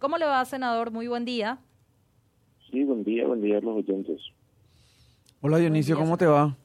[0.00, 0.90] ¿Cómo le va, senador?
[0.90, 1.58] Muy buen día.
[2.70, 4.20] Sí, buen día, buen día a los oyentes.
[5.40, 6.56] Hola Dionisio, ¿cómo te va?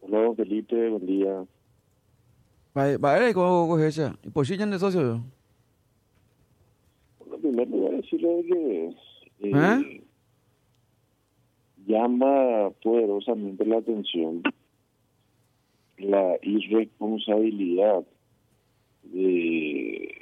[0.00, 1.44] Hola Felipe, buen día.
[2.76, 4.16] Va, va, ¿cómo coges ella?
[4.22, 5.22] ¿Y por si ya de socio?
[7.18, 8.86] Bueno, primero voy a decirle que
[9.40, 10.04] eh, ¿Eh?
[11.86, 14.42] llama poderosamente la atención
[15.98, 18.04] la irresponsabilidad
[19.02, 20.19] de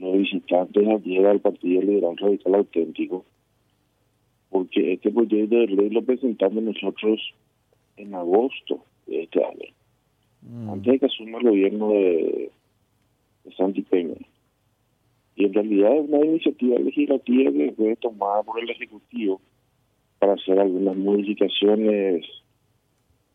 [0.00, 3.24] los visitantes ayer al Partido Liberal Radical Auténtico,
[4.48, 7.20] porque este proyecto de ley lo presentamos nosotros
[7.96, 9.68] en agosto de este año,
[10.42, 10.70] Mm.
[10.70, 12.50] antes de que asuma el gobierno de,
[13.44, 14.14] de Santi Peña.
[15.36, 19.40] Y en realidad es una iniciativa legislativa que fue tomada por el Ejecutivo
[20.18, 22.24] para hacer algunas modificaciones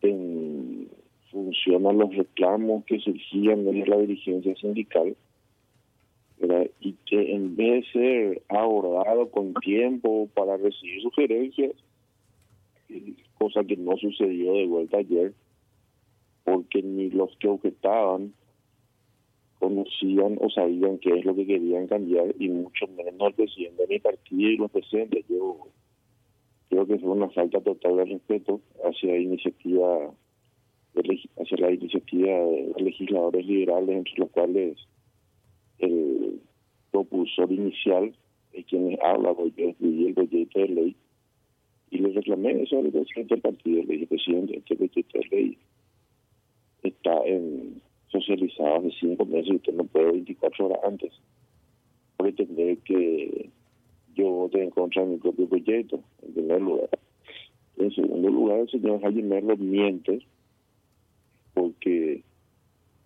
[0.02, 0.88] en
[1.32, 5.16] función a los reclamos que surgían de la dirigencia sindical
[6.80, 11.74] y que en vez de ser abordado con tiempo para recibir sugerencias,
[13.38, 15.34] cosa que no sucedió de vuelta ayer,
[16.44, 18.34] porque ni los que objetaban
[19.60, 23.96] conocían o sabían qué es lo que querían cambiar y mucho menos el presidente de
[23.96, 25.26] mi partido y los presentes.
[25.28, 25.58] Yo
[26.70, 30.12] creo que fue una falta total de respeto hacia iniciativa
[31.38, 34.78] hacia la iniciativa de legisladores liberales entre los cuales
[35.80, 36.25] el
[37.06, 38.14] propulsor inicial
[38.54, 40.96] de quienes habla yo escribí el proyecto de ley
[41.92, 45.58] y le reclamé eso al presidente del partido le dije presidente este proyecto de ley
[46.84, 51.12] está en socializado hace cinco meses y usted no puede 24 horas antes
[52.18, 53.50] pretender que
[54.16, 56.90] yo vote en contra de mi propio proyecto, en primer lugar.
[57.78, 60.26] En segundo lugar, el señor Jaime Merlo miente
[61.54, 62.24] porque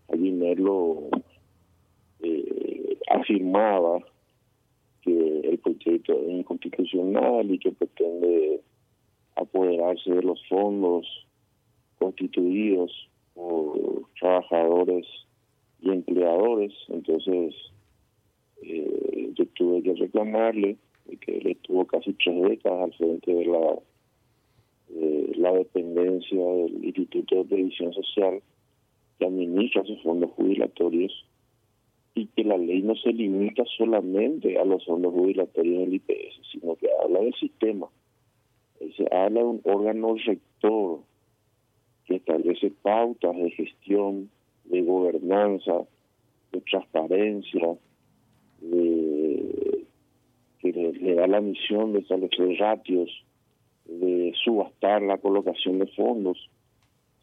[0.08, 1.10] Jaime Merlo
[3.30, 4.00] afirmaba
[5.02, 8.62] que el proyecto es inconstitucional y que pretende
[9.36, 11.06] apoderarse de los fondos
[12.00, 12.92] constituidos
[13.34, 15.06] por trabajadores
[15.82, 16.74] y empleadores.
[16.90, 17.56] Entonces,
[18.64, 20.78] eh, yo tuve que reclamarle
[21.22, 23.80] que él estuvo casi tres décadas al frente de la,
[25.38, 28.42] la dependencia del Instituto de Previsión Social
[29.18, 31.29] que administra sus fondos jubilatorios
[32.20, 36.76] y que la ley no se limita solamente a los fondos jubilatorios del IPS, sino
[36.76, 37.88] que habla del sistema.
[38.98, 41.00] Se habla de un órgano rector
[42.06, 44.30] que establece pautas de gestión,
[44.66, 45.86] de gobernanza,
[46.52, 47.78] de transparencia,
[48.62, 49.86] de,
[50.60, 53.10] que le da la misión de establecer ratios,
[53.86, 56.50] de subastar la colocación de fondos,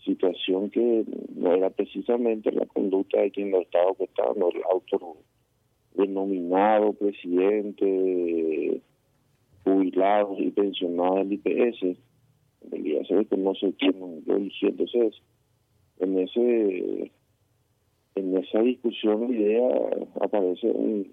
[0.06, 4.62] situación que no era precisamente la conducta de quien lo estaba objetando, el
[5.96, 8.80] autodenominado presidente,
[9.64, 11.96] jubilados y pensionados del IPS, en
[12.70, 15.20] realidad se desconoce quién lo eligió, entonces
[15.98, 17.10] en ese
[18.14, 19.68] en esa discusión la idea
[20.20, 21.06] aparece un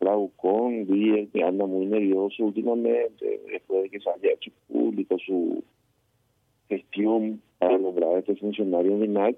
[0.00, 5.64] Blaucón, Díaz, que anda muy nervioso últimamente, después de que se haya hecho público su
[6.68, 9.36] gestión para lograr este funcionario final,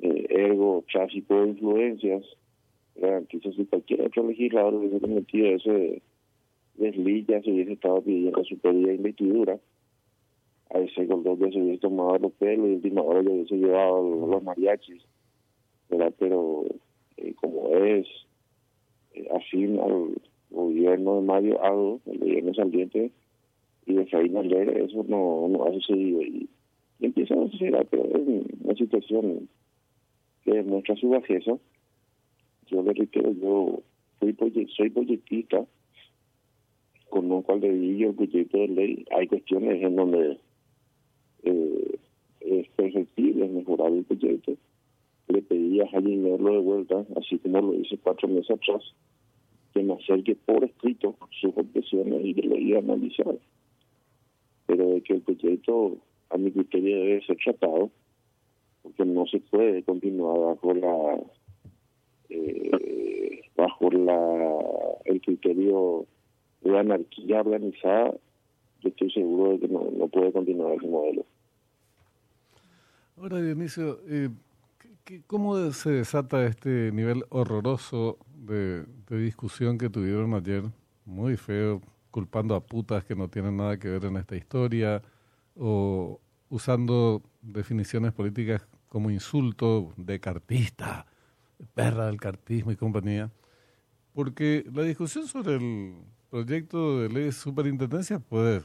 [0.00, 2.24] eh, ergo tráfico de influencias,
[2.96, 6.02] garantiza si cualquier otro legislador hubiese cometido ese
[6.74, 9.58] desliz ya se hubiese estado pidiendo su pedida de investidura,
[10.70, 14.26] a ese Goldón ya se hubiese tomado los pelos y última hora ya hubiese llevado
[14.26, 15.02] los mariachis,
[15.88, 16.12] ¿verdad?
[16.18, 16.64] Pero
[17.18, 18.06] eh, como es
[19.14, 20.14] eh, afín al
[20.50, 23.10] gobierno de Mario Aldo, el gobierno saliente,
[23.86, 26.22] y de Efraín Alegre, eso no, no ha sucedido.
[26.22, 26.48] Y,
[27.02, 29.48] y empieza a suceder, pero es una situación
[30.44, 31.58] que demuestra su bajeza.
[32.68, 33.82] Yo le reitero, yo
[34.20, 34.36] fui
[34.76, 35.66] soy proyectista,
[37.10, 39.04] conozco al dedillo el proyecto de ley.
[39.10, 40.38] Hay cuestiones en donde
[41.42, 41.98] eh,
[42.40, 44.56] es perfectible mejorar el proyecto.
[45.26, 48.82] Le pedí a Jaime Merlo de vuelta, así como lo hice cuatro meses atrás,
[49.74, 53.36] que me acerque por escrito sus objeciones y que lo iba analizar.
[54.66, 55.98] Pero de que el proyecto,
[56.32, 57.90] a mi criterio, debe ser tratado,
[58.82, 61.18] porque no se puede continuar bajo la
[62.30, 64.48] eh, bajo la
[65.04, 66.06] el criterio
[66.62, 68.14] de anarquía organizada,
[68.80, 71.24] yo estoy seguro de que no, no puede continuar ese modelo.
[73.16, 74.30] Ahora, Dionisio, eh,
[74.78, 80.62] ¿qué- qué- ¿cómo se desata este nivel horroroso de, de discusión que tuvieron ayer?
[81.04, 81.80] Muy feo,
[82.10, 85.02] culpando a putas que no tienen nada que ver en esta historia,
[85.56, 86.20] o
[86.52, 91.06] usando definiciones políticas como insulto de cartista,
[91.72, 93.30] perra del cartismo y compañía.
[94.12, 95.94] porque la discusión sobre el
[96.28, 98.60] proyecto de ley de superintendencia puede,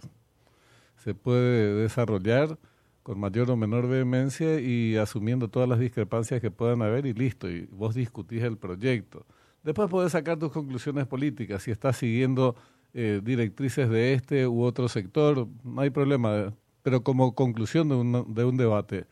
[0.97, 2.59] se puede desarrollar
[3.03, 7.49] con mayor o menor vehemencia y asumiendo todas las discrepancias que puedan haber y listo,
[7.49, 9.25] y vos discutís el proyecto.
[9.63, 12.57] Después podés sacar tus conclusiones políticas, si estás siguiendo
[12.93, 16.53] eh, directrices de este u otro sector, no hay problema,
[16.87, 19.07] pero como conclusión de un, de un debate,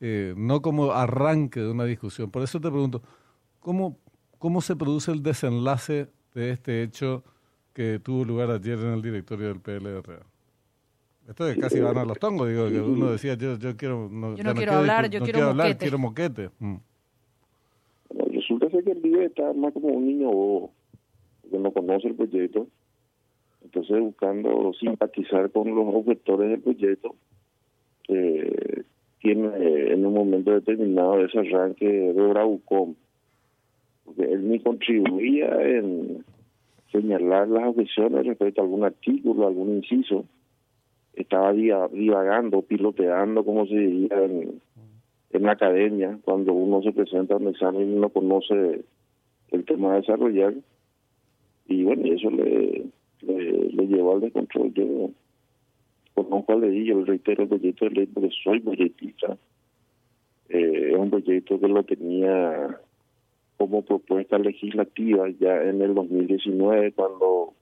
[0.00, 2.30] eh, no como arranque de una discusión.
[2.30, 3.02] Por eso te pregunto,
[3.60, 3.98] ¿cómo,
[4.38, 7.22] ¿cómo se produce el desenlace de este hecho
[7.74, 10.22] que tuvo lugar ayer en el directorio del PLR?
[11.28, 14.08] Esto es casi van a los tongos, digo, que uno decía, yo, yo quiero...
[14.10, 15.78] No, yo no quiero hablar, yo quiero, hablar, moquete.
[15.80, 16.50] quiero moquete.
[16.60, 16.76] Mm.
[18.08, 20.72] Bueno, resulta ser que el líder está más como un niño bobo,
[21.50, 22.68] que no conoce el proyecto,
[23.68, 27.14] entonces buscando simpatizar con los objetores del proyecto,
[28.08, 28.82] eh,
[29.20, 32.94] tiene en un momento determinado ese arranque de Bravucom,
[34.04, 36.24] porque él ni contribuía en
[36.90, 40.24] señalar las objeciones respecto a algún artículo, algún inciso,
[41.12, 44.62] estaba divagando, piloteando, como se diría en,
[45.30, 48.82] la academia, cuando uno se presenta a un examen y no conoce
[49.50, 50.54] el tema a desarrollar.
[51.66, 52.86] Y bueno, eso le,
[53.22, 54.72] le, le llevó al descontrol.
[54.74, 55.10] Yo
[56.14, 59.36] conozco al dedillo, reitero el proyecto de ley porque soy proyectista.
[60.48, 62.80] Eh, es un proyecto que lo tenía
[63.56, 67.54] como propuesta legislativa ya en el 2019, cuando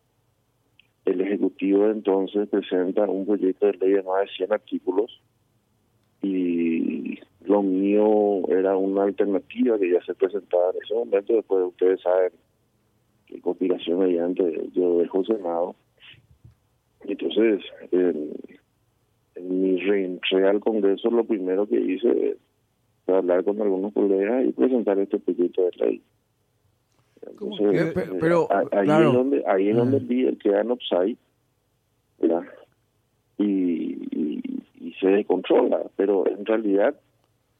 [1.05, 5.20] el Ejecutivo entonces presenta un proyecto de ley de más de 100 artículos
[6.23, 12.00] y lo mío era una alternativa que ya se presentaba en ese momento, después ustedes
[12.00, 12.32] saben
[13.46, 15.75] conspiración mediante yo dejo Senado.
[17.04, 18.32] Entonces, en,
[19.37, 22.37] en mi reentré al Congreso, lo primero que hice
[23.06, 26.02] fue hablar con algunos colegas y presentar este proyecto de ley.
[27.26, 29.08] Entonces, pero, pero ahí, claro.
[29.08, 30.28] es donde ahí es donde Mm.
[30.28, 31.16] el en upside
[32.20, 32.44] ¿verdad?
[33.38, 36.94] Y, y, y se descontrola pero en realidad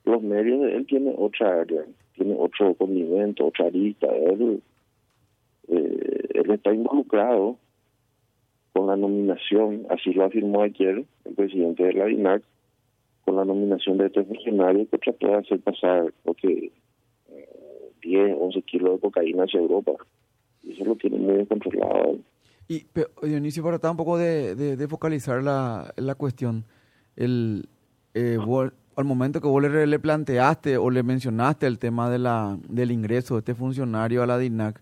[0.04, 1.84] los medios de él tienen otra área
[2.14, 4.62] tiene otro condimento otra arista él
[5.68, 7.56] eh, él está involucrado
[8.72, 12.42] con la nominación así lo afirmó ayer el presidente de la INAC
[13.24, 16.70] con la nominación de este funcionario que trató de hacer pasar porque
[18.06, 19.92] 10, 11 kilos de cocaína hacia Europa.
[20.62, 22.18] Y eso lo tiene muy descontrolado.
[22.68, 22.86] Y
[23.22, 26.64] Dionisio, para tratar un poco de, de, de focalizar la, la cuestión,
[27.14, 27.68] el,
[28.14, 28.38] eh,
[28.96, 32.90] al momento que vos le, le planteaste o le mencionaste el tema de la, del
[32.90, 34.80] ingreso de este funcionario a la DINAC,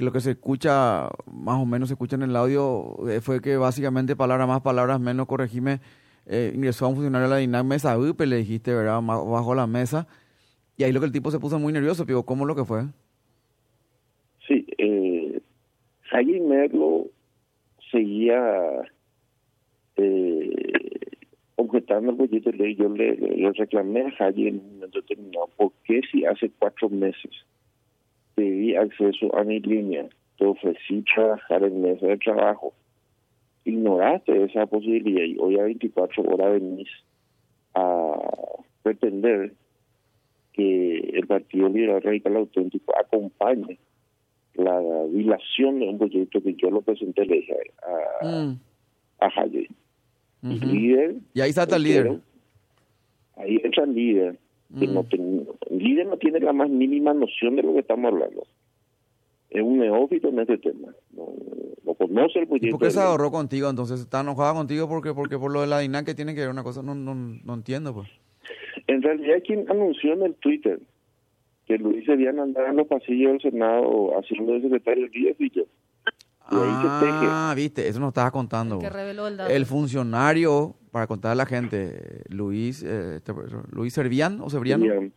[0.00, 3.56] lo que se escucha, más o menos se escucha en el audio, eh, fue que
[3.56, 5.80] básicamente palabras más, palabras menos, corregime,
[6.26, 9.00] eh, ingresó a un funcionario a la DINAC, mesa UPE, le dijiste, ¿verdad?
[9.02, 10.06] Bajo la mesa.
[10.76, 12.84] Y ahí lo que el tipo se puso muy nervioso, digo, ¿cómo lo que fue?
[14.46, 15.40] Sí, eh,
[16.10, 17.06] Jaime Merlo
[17.90, 18.82] seguía
[19.96, 20.50] eh,
[21.56, 22.74] objetando el proyecto de ley.
[22.76, 27.30] Yo le, reclamé a Jaime en un momento determinado, ¿por qué si hace cuatro meses
[28.76, 30.06] acceso a mi línea,
[30.38, 32.72] te ofrecí trabajar en mesa de trabajo,
[33.64, 36.88] ignoraste esa posibilidad y hoy a 24 horas venís
[37.74, 38.14] a
[38.82, 39.52] pretender
[40.52, 43.78] que el Partido Liberal Radical Auténtico acompañe
[44.54, 47.56] la dilación de un proyecto que yo lo presenté le dije
[48.20, 48.58] a, Mm,
[49.20, 49.44] a
[50.42, 50.66] ujú.
[50.66, 52.18] líder, Y ahí salta el líder.
[53.36, 54.38] Ahí entra el líder.
[54.78, 54.94] Que Mm.
[54.94, 58.46] no ten- el líder no tiene la más mínima noción de lo que estamos hablando.
[59.50, 60.88] Es un neófito en este tema.
[61.12, 61.26] No,
[61.84, 62.78] no conoce el ¿Y proyecto.
[62.78, 64.00] por qué se ahorró contigo entonces?
[64.00, 66.62] ¿Está enojada contigo porque porque por lo de la DINAC que tiene que ver una
[66.62, 66.82] cosa?
[66.82, 68.08] No, no, no entiendo, pues.
[68.86, 70.80] En realidad, quien anunció en el Twitter
[71.66, 75.62] que Luis debían andar en los pasillos del Senado haciendo de secretario del día yo.
[76.52, 77.26] Y ahí se teje.
[77.28, 78.78] Ah, viste, eso nos estabas contando.
[78.78, 78.92] que vos.
[78.94, 79.52] reveló el dato.
[79.52, 83.32] El funcionario, para contar a la gente, Luis, eh, este,
[83.70, 85.12] Luis Servián o Sebriano, Tenían-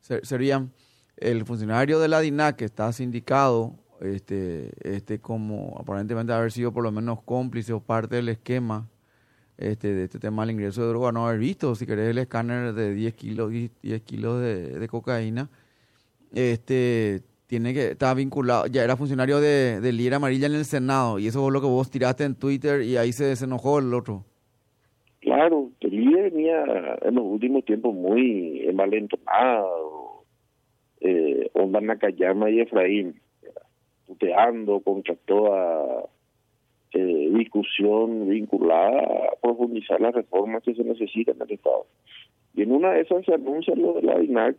[0.00, 0.70] Ser- Servián,
[1.16, 6.82] el funcionario de la DINAC que está sindicado, este, este como aparentemente haber sido por
[6.82, 8.88] lo menos cómplice o parte del esquema
[9.56, 12.72] este, de este tema del ingreso de droga, no haber visto, si querés, el escáner
[12.72, 15.48] de 10 kilos, 10 kilos de, cocaína,
[16.34, 21.18] este tiene que estaba vinculado, ya era funcionario de, de Liera Amarilla en el Senado,
[21.18, 24.24] y eso fue lo que vos tiraste en Twitter y ahí se desenojó el otro.
[25.20, 26.64] Claro, el líder venía
[27.02, 30.03] en los últimos tiempos muy envalentonado,
[31.04, 33.20] eh, onda Nakayama y Efraín,
[34.06, 36.06] puteando contra toda
[36.92, 41.86] eh, discusión vinculada a profundizar las reformas que se necesitan en el Estado.
[42.54, 44.56] Y en una de esas se anuncia lo de la INAC,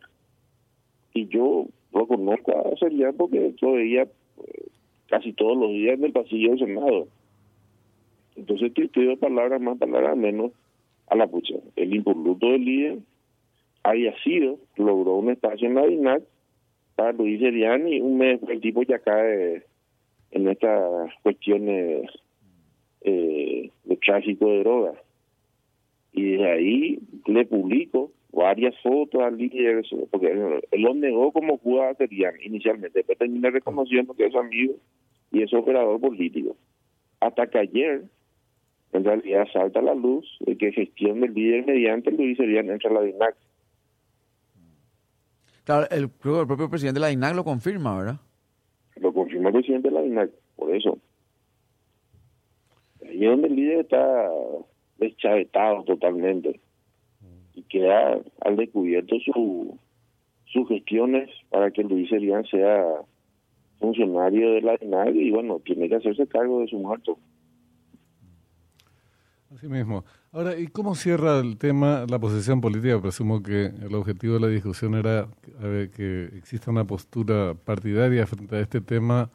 [1.14, 4.66] y yo lo conozco a Serian porque lo veía eh,
[5.08, 7.08] casi todos los días en el pasillo del Senado.
[8.36, 10.52] Entonces te pido palabras más, palabras menos
[11.08, 11.54] a la pucha.
[11.74, 12.98] El impoluto del líder
[13.82, 16.22] había sido, logró un espacio en la DINAC
[16.96, 19.62] para Luis Seriani, un el tipo ya cae
[20.32, 22.10] en estas cuestiones
[23.02, 24.98] eh, de tráfico de drogas.
[26.12, 31.94] Y de ahí le publico varias fotos al líder, porque él lo negó como jugada
[31.94, 34.74] Seriani inicialmente, después termina reconociendo que es amigo
[35.32, 36.56] y es operador político.
[37.20, 38.02] Hasta que ayer,
[38.92, 42.90] en realidad, salta a la luz de que gestión del líder mediante Luis Seriani entra
[42.90, 43.36] a la DINAC.
[45.90, 48.20] El, propio presidente de la INAC lo confirma, ¿verdad?
[48.96, 50.98] Lo confirma el presidente de la INAC, por eso.
[53.02, 54.30] Ahí es donde el líder está
[54.98, 56.60] deschavetado totalmente
[57.54, 59.76] y queda al descubierto su,
[60.44, 62.84] sus gestiones para que Luis Serian sea
[63.80, 67.18] funcionario de la INAC y bueno, tiene que hacerse cargo de su muerto.
[69.56, 70.04] Así mismo.
[70.32, 73.00] Ahora, ¿y cómo cierra el tema la posición política?
[73.00, 75.28] Presumo que el objetivo de la discusión era
[75.94, 79.30] que exista una postura partidaria frente a este tema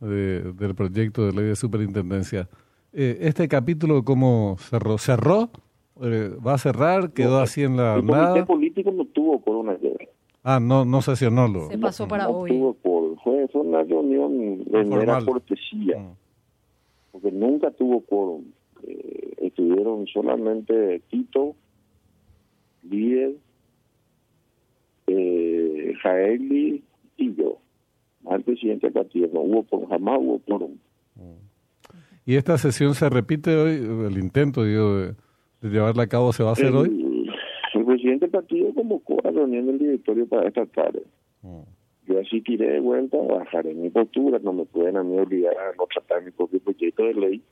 [0.00, 2.48] de, del proyecto de ley de superintendencia.
[2.92, 4.98] Eh, ¿Este capítulo cómo cerró?
[4.98, 5.48] ¿Cerró?
[6.02, 7.12] Eh, ¿Va a cerrar?
[7.12, 8.44] ¿Quedó así en la el nada?
[8.44, 10.10] político no tuvo corona ayer.
[10.44, 11.68] Ah, no, no sesionó lo.
[11.68, 12.50] Se pasó para no hoy.
[12.50, 13.16] tuvo quórum.
[13.24, 16.14] Fue, fue una reunión de mera cortesía, Mm.
[17.12, 18.42] porque nunca tuvo quórum.
[18.86, 21.54] Eh, estuvieron solamente Tito,
[22.88, 23.34] líder,
[25.06, 26.82] eh, Jaeli
[27.16, 27.58] y yo.
[28.30, 29.28] El presidente partido.
[29.32, 30.76] No hubo quórum, jamás hubo quórum.
[32.24, 33.74] ¿Y esta sesión se repite hoy?
[33.74, 35.14] El intento, digo, de,
[35.60, 37.28] de llevarla a cabo se va a hacer el, hoy.
[37.74, 41.02] el presidente partido convocó a la reunión del directorio para esta tarde.
[41.42, 41.62] Mm.
[42.06, 45.76] Yo así tiré de vuelta, bajaré mi postura, no me pueden a mí obligar a
[45.76, 47.42] no tratar mi propio proyecto de ley.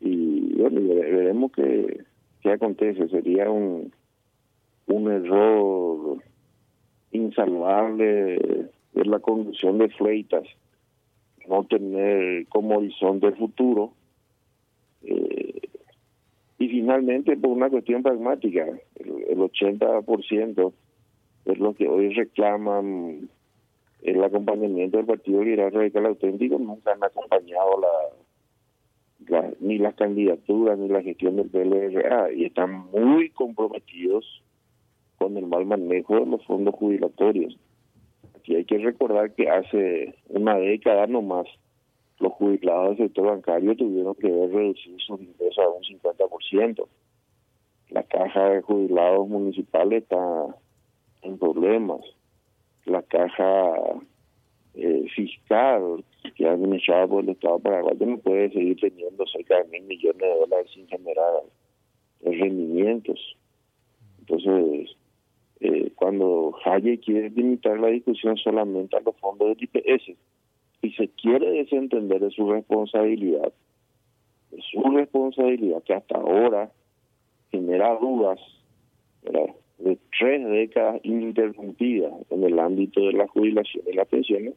[0.00, 2.04] Y bueno, vere- veremos qué,
[2.42, 3.08] qué acontece.
[3.08, 3.92] Sería un,
[4.86, 6.22] un error
[7.12, 8.38] insalvable
[8.92, 10.44] de la conducción de Fleitas,
[11.48, 13.92] no tener como horizonte futuro.
[15.02, 15.60] Eh,
[16.58, 18.66] y finalmente, por una cuestión pragmática,
[18.96, 20.72] el, el 80%
[21.46, 23.28] es lo que hoy reclaman
[24.02, 27.88] el acompañamiento del Partido Liberal Radical Auténtico, nunca han acompañado la,
[29.28, 34.42] la- ni las candidaturas ni la gestión del PLRA y están muy comprometidos
[35.18, 37.56] con el mal manejo de los fondos jubilatorios.
[38.36, 41.46] Aquí hay que recordar que hace una década nomás
[42.18, 46.86] los jubilados del sector bancario tuvieron que reducir sus ingresos a un 50%.
[47.90, 50.46] La caja de jubilados municipales está
[51.22, 52.00] en problemas.
[52.84, 53.74] La caja
[54.74, 59.68] eh, fiscal que ha administrada por el Estado paraguayo no puede seguir teniendo cerca de
[59.68, 61.42] mil millones de dólares sin generar
[62.22, 63.36] rendimientos.
[64.20, 64.96] Entonces,
[65.60, 70.16] eh, cuando Hayek quiere limitar la discusión solamente a los fondos del IPS
[70.82, 73.52] y se quiere desentender de su responsabilidad,
[74.50, 76.70] de su responsabilidad que hasta ahora
[77.50, 78.38] genera dudas
[79.22, 84.54] de tres décadas ininterrumpidas en el ámbito de la jubilación y las pensiones,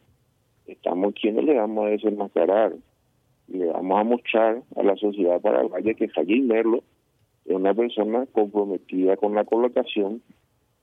[0.68, 2.74] estamos quienes le vamos a desenmascarar
[3.48, 6.84] y le vamos a mostrar a la sociedad paraguaya que Jaime Merlo
[7.46, 10.22] es una persona comprometida con la colocación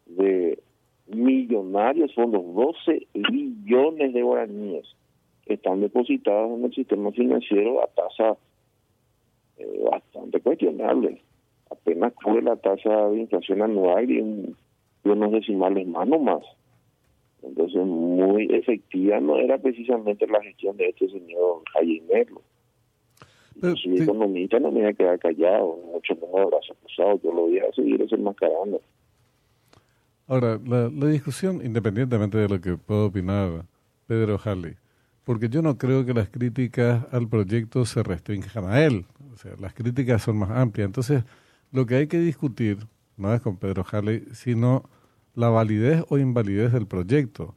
[0.07, 0.59] de
[1.07, 4.87] millonarios fondos, 12 billones de guaraníes
[5.47, 8.37] que están depositados en el sistema financiero a tasa
[9.59, 11.23] eh, bastante cuestionable.
[11.71, 14.57] Apenas cubre la tasa de inflación anual y, un,
[15.05, 16.43] y unos decimales más no más.
[17.43, 22.43] Entonces, muy efectiva no era precisamente la gestión de este señor Jaime Merlo.
[23.61, 23.95] Pero, sí.
[23.97, 27.73] economista, no me voy a quedar callado, mucho menos brazos cruzados, yo lo voy a
[27.73, 28.81] seguir desenmascarando.
[30.27, 33.65] Ahora, la, la discusión, independientemente de lo que pueda opinar
[34.07, 34.77] Pedro Halley,
[35.25, 39.05] porque yo no creo que las críticas al proyecto se restrinjan a él.
[39.33, 40.87] O sea, las críticas son más amplias.
[40.87, 41.25] Entonces,
[41.73, 42.79] lo que hay que discutir
[43.17, 44.89] no es con Pedro Halley, sino
[45.35, 47.55] la validez o invalidez del proyecto.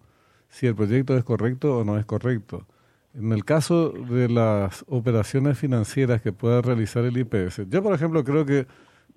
[0.50, 2.65] Si el proyecto es correcto o no es correcto.
[3.13, 8.24] En el caso de las operaciones financieras que pueda realizar el IPS, yo, por ejemplo,
[8.24, 8.65] creo que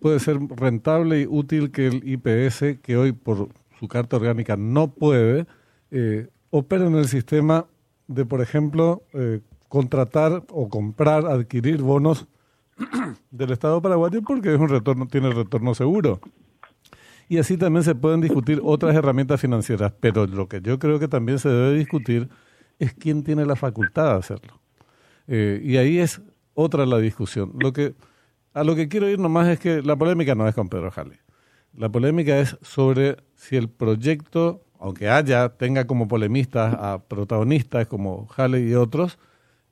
[0.00, 3.48] puede ser rentable y útil que el IPS, que hoy por
[3.78, 5.46] su carta orgánica no puede,
[5.90, 7.66] eh, opere en el sistema
[8.06, 12.26] de, por ejemplo, eh, contratar o comprar, adquirir bonos
[13.30, 16.20] del Estado paraguayo porque es un retorno, tiene retorno seguro.
[17.28, 21.08] Y así también se pueden discutir otras herramientas financieras, pero lo que yo creo que
[21.08, 22.28] también se debe discutir
[22.78, 24.60] es quién tiene la facultad de hacerlo.
[25.26, 26.20] Eh, y ahí es
[26.54, 27.52] otra la discusión.
[27.58, 27.94] Lo que,
[28.54, 31.18] a lo que quiero ir nomás es que la polémica no es con Pedro Jale.
[31.74, 38.26] La polémica es sobre si el proyecto, aunque haya, tenga como polemistas a protagonistas como
[38.28, 39.18] Jale y otros,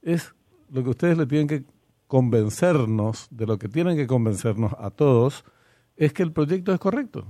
[0.03, 0.35] es
[0.71, 1.65] lo que ustedes le tienen que
[2.09, 5.45] convencernos, de lo que tienen que convencernos a todos,
[5.97, 7.27] es que el proyecto es correcto.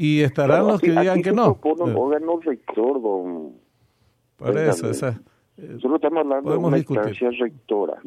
[0.00, 1.58] Y estarán los que digan que no.
[1.60, 3.54] un órgano rector, don.
[4.36, 5.20] Por eso, esa,
[5.56, 8.00] Nosotros estamos hablando de una instancia rectora,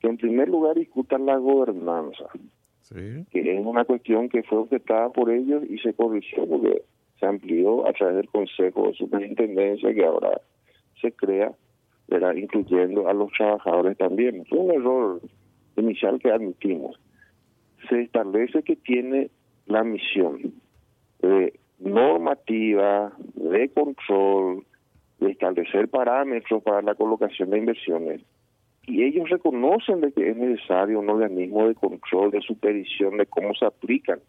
[0.00, 2.30] que en primer lugar discuta la gobernanza,
[2.80, 3.26] sí.
[3.30, 6.82] que es una cuestión que fue objetada por ellos y se corrigió porque
[7.20, 10.40] se amplió a través del Consejo de Superintendencia que ahora
[10.98, 11.52] se crea,
[12.06, 12.36] ¿verdad?
[12.36, 14.46] incluyendo a los trabajadores también.
[14.46, 15.20] Fue un error
[15.76, 16.98] inicial que admitimos.
[17.90, 19.30] Se establece que tiene
[19.66, 20.54] la misión
[21.20, 24.64] de normativa, de control,
[25.20, 28.20] de establecer parámetros para la colocación de inversiones.
[28.86, 33.54] Y ellos reconocen de que es necesario un organismo de control, de supervisión de cómo
[33.54, 34.20] se aplican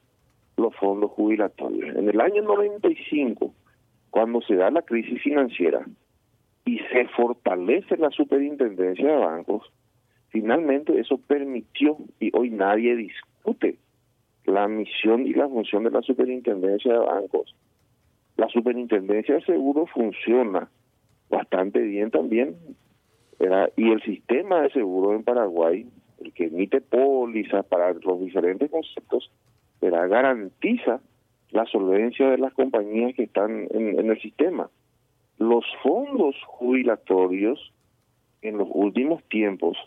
[0.58, 1.96] los fondos jubilatorios.
[1.96, 3.53] En el año 95,
[4.10, 5.86] cuando se da la crisis financiera
[6.65, 9.72] y se fortalece la superintendencia de bancos,
[10.29, 13.77] finalmente eso permitió, y hoy nadie discute,
[14.50, 17.56] la misión y la función de la superintendencia de bancos.
[18.38, 20.70] La superintendencia de seguros funciona
[21.29, 22.56] bastante bien también.
[23.77, 25.86] Y el sistema de seguros en Paraguay,
[26.20, 29.32] el que emite pólizas para los diferentes conceptos,
[29.82, 31.00] garantiza
[31.51, 34.70] la solvencia de las compañías que están en el sistema.
[35.38, 37.74] Los fondos jubilatorios
[38.41, 39.77] en los últimos tiempos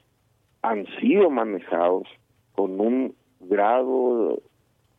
[0.62, 2.08] han sido manejados
[2.52, 4.40] con un grado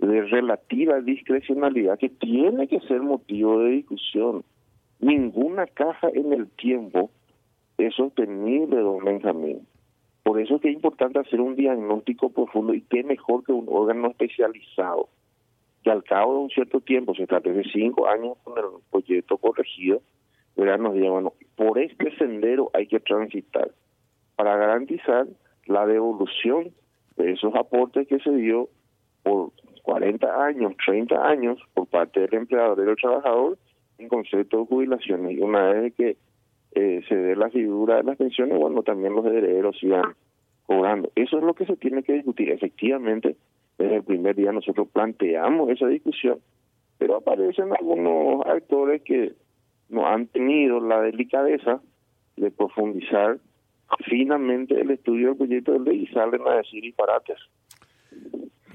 [0.07, 4.43] de relativa discrecionalidad que tiene que ser motivo de discusión.
[4.99, 7.09] Ninguna caja en el tiempo
[7.77, 9.67] es sostenible, don Benjamín.
[10.23, 13.65] Por eso es que es importante hacer un diagnóstico profundo y qué mejor que un
[13.69, 15.09] órgano especializado
[15.83, 19.37] que al cabo de un cierto tiempo, se trata de cinco años con el proyecto
[19.37, 20.01] corregido,
[20.55, 20.79] ¿verdad?
[20.79, 23.71] nos diga, bueno, por este sendero hay que transitar
[24.37, 25.27] para garantizar
[25.65, 26.71] la devolución
[27.17, 28.69] de esos aportes que se dio
[29.23, 29.51] por
[29.83, 33.57] 40 años, 30 años por parte del empleador y del trabajador
[33.97, 35.37] en concepto de jubilaciones.
[35.37, 36.17] Y una vez que
[36.73, 40.15] eh, se dé la figura de las pensiones, bueno, también los herederos sigan
[40.65, 41.11] cobrando.
[41.15, 42.49] Eso es lo que se tiene que discutir.
[42.49, 43.35] Efectivamente,
[43.77, 46.39] desde el primer día nosotros planteamos esa discusión,
[46.97, 49.33] pero aparecen algunos actores que
[49.89, 51.81] no han tenido la delicadeza
[52.37, 53.37] de profundizar
[54.05, 57.37] finamente el estudio del proyecto de ley y salen a decir disparates.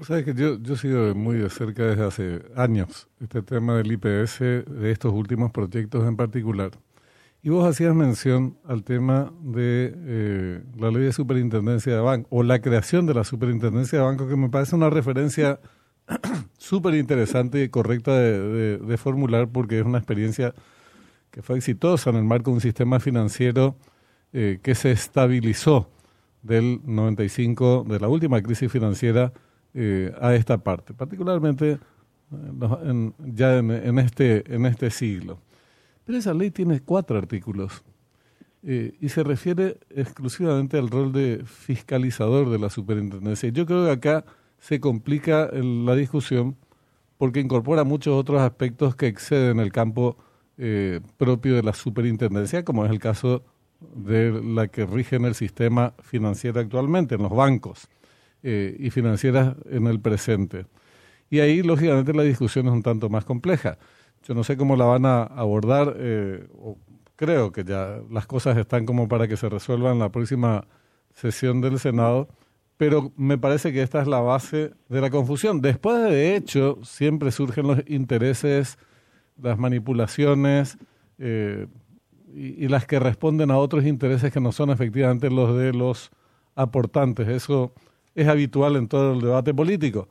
[0.01, 4.39] Sabes que yo, yo sigo muy de cerca desde hace años este tema del IPS,
[4.39, 6.71] de estos últimos proyectos en particular.
[7.41, 12.43] Y vos hacías mención al tema de eh, la ley de superintendencia de banco, o
[12.43, 15.59] la creación de la superintendencia de banco, que me parece una referencia
[16.57, 20.53] súper interesante y correcta de, de, formular, porque es una experiencia
[21.31, 23.75] que fue exitosa en el marco de un sistema financiero
[24.33, 25.89] eh, que se estabilizó
[26.41, 29.33] del 95, de la última crisis financiera,
[29.73, 31.79] eh, a esta parte, particularmente
[32.83, 35.39] en, ya en, este, en este siglo.
[36.05, 37.83] Pero esa ley tiene cuatro artículos
[38.63, 43.49] eh, y se refiere exclusivamente al rol de fiscalizador de la superintendencia.
[43.49, 44.25] Yo creo que acá
[44.59, 46.57] se complica la discusión
[47.17, 50.17] porque incorpora muchos otros aspectos que exceden el campo
[50.57, 53.43] eh, propio de la superintendencia, como es el caso
[53.95, 57.87] de la que rige en el sistema financiero actualmente, en los bancos.
[58.41, 60.65] Eh, y financieras en el presente.
[61.29, 63.77] Y ahí, lógicamente, la discusión es un tanto más compleja.
[64.23, 66.47] Yo no sé cómo la van a abordar, eh,
[67.17, 70.65] creo que ya las cosas están como para que se resuelvan en la próxima
[71.13, 72.29] sesión del Senado,
[72.77, 75.59] pero me parece que esta es la base de la confusión.
[75.59, 78.77] Después, de hecho, siempre surgen los intereses,
[79.35, 80.77] las manipulaciones
[81.17, 81.67] eh,
[82.33, 86.09] y, y, las que responden a otros intereses que no son efectivamente los de los
[86.55, 87.27] aportantes.
[87.27, 87.73] Eso
[88.15, 90.07] es habitual en todo el debate político.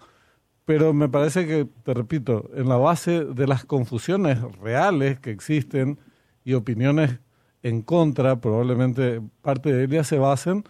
[0.64, 5.98] Pero me parece que, te repito, en la base de las confusiones reales que existen
[6.44, 7.20] y opiniones
[7.62, 10.64] en contra, probablemente parte de ellas se basen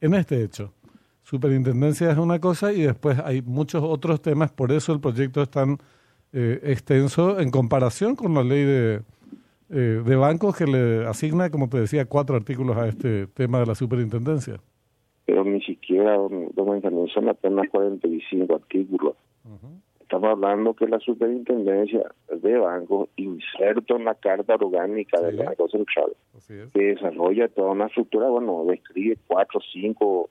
[0.00, 0.72] en este hecho.
[1.22, 5.50] Superintendencia es una cosa y después hay muchos otros temas, por eso el proyecto es
[5.50, 5.78] tan
[6.32, 9.02] eh, extenso en comparación con la ley de,
[9.70, 13.66] eh, de bancos que le asigna, como te decía, cuatro artículos a este tema de
[13.66, 14.60] la superintendencia
[15.26, 19.16] pero ni siquiera, don, Benjamín, son apenas 45 artículos.
[20.00, 25.44] Estamos hablando que la superintendencia de bancos, inserto en la carta orgánica del Sí.
[25.44, 26.12] Banco Central,
[26.72, 30.28] que desarrolla toda una estructura, bueno, describe cuatro o cinco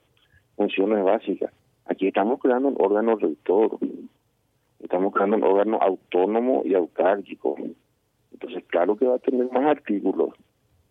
[0.56, 1.52] funciones básicas.
[1.86, 3.78] Aquí estamos creando un órgano rector,
[4.80, 7.56] estamos creando un órgano autónomo y autárquico.
[8.32, 10.30] Entonces, claro que va a tener más artículos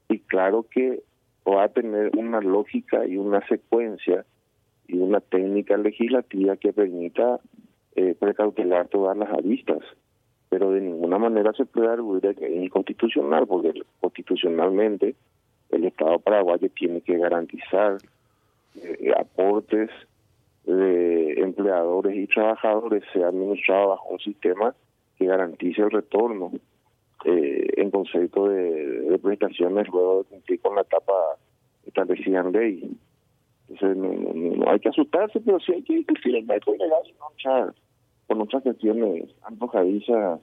[0.09, 1.03] y claro que
[1.47, 4.25] va a tener una lógica y una secuencia
[4.87, 7.41] y una técnica legislativa que permita
[7.97, 9.81] eh, precautelar todas las aristas.
[10.49, 15.15] Pero de ninguna manera se puede arguir que es inconstitucional, porque constitucionalmente
[15.71, 17.97] el Estado paraguayo tiene que garantizar
[18.77, 19.91] eh, aportes
[20.65, 24.75] de empleadores y trabajadores sea administrado bajo un sistema
[25.19, 26.53] que garantice el retorno
[27.25, 31.13] eh, en concepto de, prestaciones luego de cumplir con la etapa
[31.87, 32.97] establecida en ley.
[33.69, 36.79] Entonces no, hay que asustarse, pero sí hay que discutir el marco y
[38.27, 40.41] con otras cuestiones antojadizas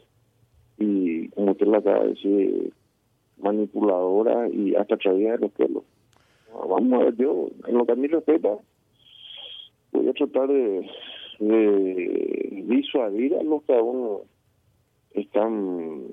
[0.78, 2.74] y, como usted lo acaba de decir,
[3.38, 5.84] manipuladoras y hasta traídas de los pelos.
[6.54, 8.58] Vamos a ver, yo, en lo que a mí respecta,
[9.92, 10.90] voy a tratar de,
[11.40, 14.20] de disuadir a los que aún
[15.14, 16.06] están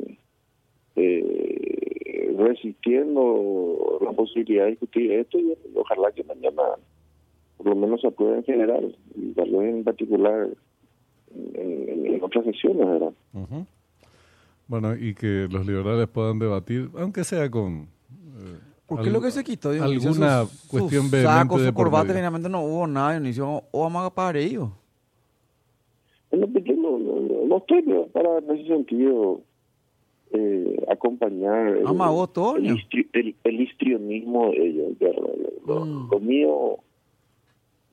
[0.97, 6.63] eh, resistiendo la posibilidad de discutir esto y ojalá que mañana
[7.57, 10.49] por lo menos se apruebe en general y tal vez en particular
[11.35, 13.15] en, en- en otras sesiones.
[14.69, 17.83] Bueno, y que los liberales puedan debatir, aunque sea con...
[17.83, 19.73] eh, ¿Por qué al- lo que se quitó?
[19.73, 20.11] Dionisio?
[20.11, 22.17] Alguna cuestión de su corbata, medio.
[22.17, 23.63] finalmente no hubo nada, Dionisio.
[23.71, 24.69] O vamos a pagar ellos.
[26.31, 27.83] Bueno, yo no, no, no- no estoy
[28.13, 29.41] para en ese sentido
[30.33, 31.87] eh, acompañar el,
[32.33, 32.75] Toño.
[32.75, 34.93] histri- el- el histrionismo de ellos.
[35.67, 36.09] Lo, Mm.
[36.11, 36.77] lo mío,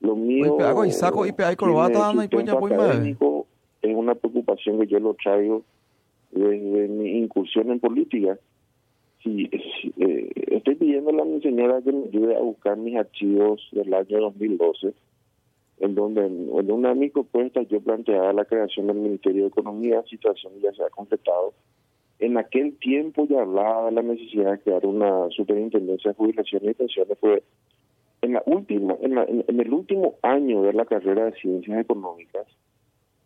[0.00, 0.44] lo mío.
[0.46, 0.90] Y saco, y
[1.56, 2.12] corbata,
[3.82, 5.62] Es una preocupación que yo lo traigo
[6.32, 8.38] desde mi incursión en política.
[9.22, 9.48] Sí,
[9.98, 14.20] eh, estoy pidiéndole a mi señora que me ayude a buscar mis archivos del año
[14.20, 14.92] 2012
[15.80, 20.02] en donde en una de mis propuestas yo planteaba la creación del Ministerio de Economía,
[20.08, 21.52] situación ya se ha completado.
[22.24, 26.72] En aquel tiempo ya hablaba de la necesidad de crear una superintendencia de jubilación y
[26.72, 27.18] pensiones.
[27.18, 27.42] Fue
[28.22, 32.46] en la última, en, la- en el último año de la carrera de ciencias económicas,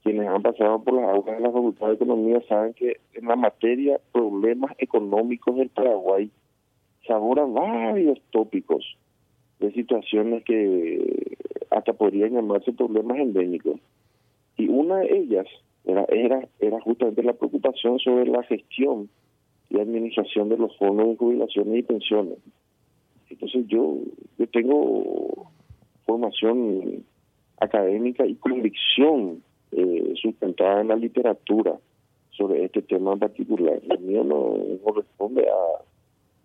[0.03, 3.37] quienes han pasado por las aulas de la Facultad de Economía saben que en la
[3.37, 6.31] materia problemas económicos del Paraguay
[7.07, 8.97] se abordan varios tópicos
[9.61, 11.37] de situaciones que
[11.71, 13.79] hasta podrían llamarse problemas endémicos.
[14.57, 15.47] Y una de ellas
[15.89, 19.09] era, era, era justamente la preocupación sobre la gestión
[19.71, 22.39] y administración de los fondos de jubilaciones y pensiones.
[23.31, 23.97] Entonces yo,
[24.39, 25.51] yo tengo
[26.05, 27.05] formación
[27.59, 31.79] académica y convicción eh, sustentada en la literatura
[32.31, 33.81] sobre este tema en particular.
[33.87, 35.83] Lo mío no corresponde a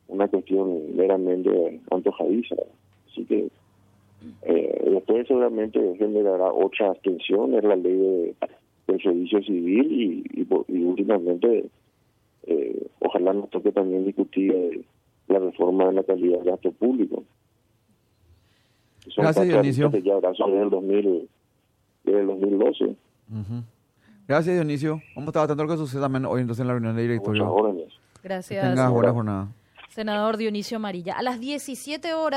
[0.07, 2.55] una cuestión meramente antojadiza.
[3.11, 3.49] Así que
[4.43, 8.35] eh, después seguramente generará otra abstención, es la ley de,
[8.87, 11.69] del servicio civil y, y, últimamente
[12.47, 14.81] eh, ojalá nos toque también discutir eh,
[15.27, 17.23] la reforma de la calidad del gasto público.
[19.09, 19.91] Son Gracias, Dionisio.
[19.91, 21.29] que ya habrá desde el 2000,
[22.03, 22.83] desde el 2012.
[22.85, 23.63] Ujú.
[24.27, 25.01] Gracias, Dionisio.
[25.15, 27.03] Vamos a estar atentos a lo que sucede también hoy entonces en la reunión de
[27.03, 27.87] Muchas directorio.
[28.21, 29.47] Que Gracias, tengas buena jornada.
[29.89, 31.17] senador Dionisio Amarilla.
[31.17, 32.31] A las 17 horas.